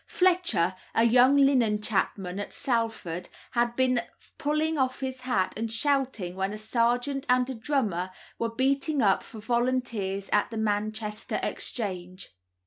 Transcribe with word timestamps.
Fletcher, 0.07 0.75
a 0.95 1.03
young 1.03 1.35
linen 1.37 1.79
chapman 1.79 2.39
at 2.39 2.51
Salford, 2.51 3.29
had 3.51 3.75
been 3.75 3.97
seen 3.97 4.07
pulling 4.39 4.79
off 4.79 4.99
his 5.01 5.19
hat 5.19 5.53
and 5.55 5.71
shouting 5.71 6.35
when 6.35 6.53
a 6.53 6.57
sergeant 6.57 7.23
and 7.29 7.47
a 7.51 7.53
drummer 7.53 8.09
were 8.39 8.49
beating 8.49 9.03
up 9.03 9.21
for 9.21 9.39
volunteers 9.39 10.27
at 10.33 10.49
the 10.49 10.57
Manchester 10.57 11.39
Exchange. 11.43 12.33